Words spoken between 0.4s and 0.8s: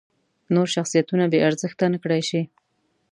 نور